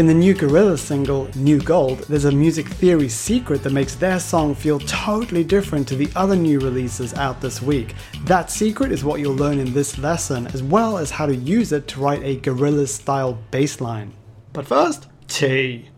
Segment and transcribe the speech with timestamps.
[0.00, 4.18] In the new Gorillaz single, New Gold, there's a music theory secret that makes their
[4.18, 7.94] song feel totally different to the other new releases out this week.
[8.24, 11.72] That secret is what you'll learn in this lesson, as well as how to use
[11.72, 14.14] it to write a Gorillaz style bass line.
[14.54, 15.90] But first, tea.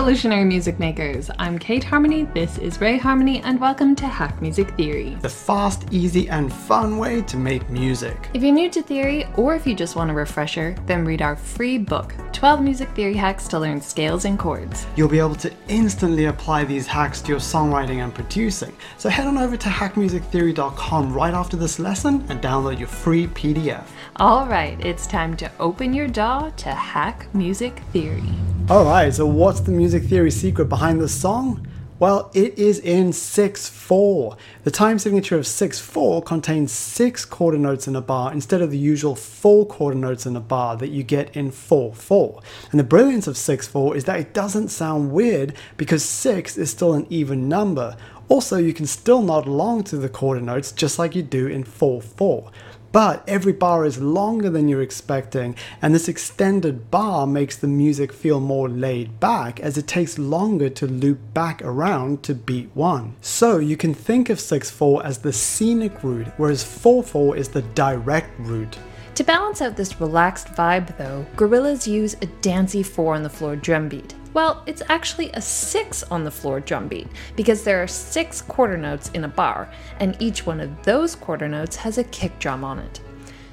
[0.00, 1.30] Revolutionary music makers.
[1.38, 5.18] I'm Kate Harmony, this is Ray Harmony, and welcome to Hack Music Theory.
[5.20, 8.30] The fast, easy, and fun way to make music.
[8.32, 11.36] If you're new to theory, or if you just want a refresher, then read our
[11.36, 14.86] free book 12 Music Theory Hacks to Learn Scales and Chords.
[14.96, 18.74] You'll be able to instantly apply these hacks to your songwriting and producing.
[18.96, 23.84] So head on over to hackmusictheory.com right after this lesson and download your free PDF.
[24.18, 28.32] Alright, it's time to open your DAW to Hack Music Theory.
[28.70, 31.66] Alright, so what's the music theory secret behind this song?
[31.98, 34.36] Well, it is in 6 4.
[34.62, 38.70] The time signature of 6 4 contains 6 quarter notes in a bar instead of
[38.70, 42.40] the usual 4 quarter notes in a bar that you get in 4 4.
[42.70, 46.70] And the brilliance of 6 4 is that it doesn't sound weird because 6 is
[46.70, 47.96] still an even number.
[48.28, 51.64] Also, you can still nod along to the quarter notes just like you do in
[51.64, 52.52] 4 4
[52.92, 58.12] but every bar is longer than you're expecting, and this extended bar makes the music
[58.12, 63.16] feel more laid back as it takes longer to loop back around to beat 1.
[63.20, 67.48] So you can think of 6 4 as the scenic route, whereas 4 4 is
[67.48, 68.78] the direct route.
[69.16, 73.56] To balance out this relaxed vibe, though, Gorillaz use a dancey 4 on the floor
[73.56, 74.14] drum beat.
[74.32, 78.76] Well, it's actually a 6 on the floor drum beat because there are 6 quarter
[78.76, 82.62] notes in a bar, and each one of those quarter notes has a kick drum
[82.62, 83.00] on it.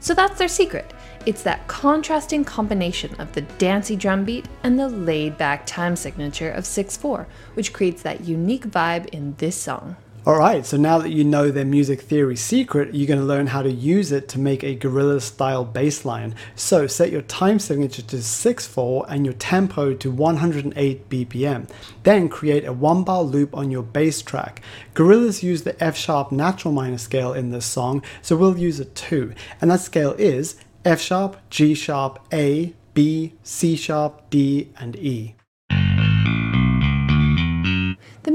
[0.00, 0.92] So that's their secret.
[1.26, 6.50] It's that contrasting combination of the dancey drum beat and the laid back time signature
[6.50, 9.96] of 6 4, which creates that unique vibe in this song.
[10.26, 13.60] Alright, so now that you know their music theory secret, you're going to learn how
[13.60, 16.34] to use it to make a Gorillaz style bass line.
[16.54, 21.68] So set your time signature to 6-4 and your tempo to 108 BPM.
[22.04, 24.62] Then create a one bar loop on your bass track.
[24.94, 28.94] Gorillaz use the F sharp natural minor scale in this song, so we'll use it
[28.94, 29.34] too.
[29.60, 30.56] And that scale is
[30.86, 35.34] F sharp, G sharp, A, B, C sharp, D, and E.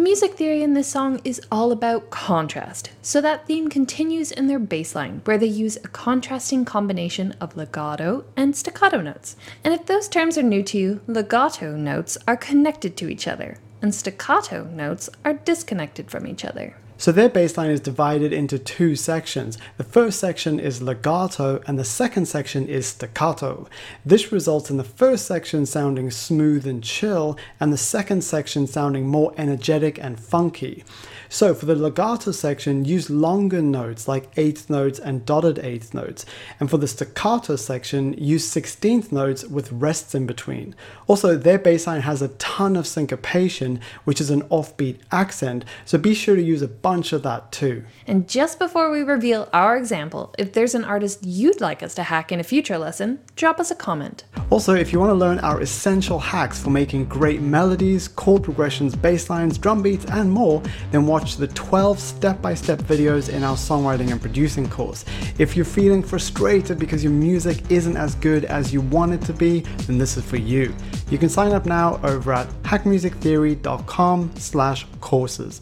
[0.09, 4.57] music theory in this song is all about contrast, so that theme continues in their
[4.57, 9.35] bass line, where they use a contrasting combination of legato and staccato notes.
[9.63, 13.59] And if those terms are new to you, legato notes are connected to each other,
[13.83, 16.75] and staccato notes are disconnected from each other.
[16.99, 19.57] So their bass line is divided into two sections.
[19.77, 23.69] The first section is legato and the second section is staccato.
[24.05, 29.07] This results in the first section sounding smooth and chill and the second section sounding
[29.07, 30.83] more energetic and funky.
[31.29, 36.25] So for the legato section, use longer notes like eighth notes and dotted eighth notes.
[36.59, 40.75] And for the staccato section, use sixteenth notes with rests in between.
[41.07, 45.97] Also, their bass line has a ton of syncopation, which is an offbeat accent, so
[45.97, 47.83] be sure to use a bunch of that too.
[48.07, 52.03] And just before we reveal our example, if there's an artist you'd like us to
[52.03, 54.23] hack in a future lesson, drop us a comment.
[54.49, 58.95] Also, if you want to learn our essential hacks for making great melodies, chord progressions,
[58.95, 60.61] bass lines, drum beats, and more,
[60.91, 65.05] then watch the 12 step by step videos in our songwriting and producing course.
[65.37, 69.33] If you're feeling frustrated because your music isn't as good as you want it to
[69.33, 70.73] be, then this is for you.
[71.11, 75.61] You can sign up now over at hackmusictheory.com slash courses.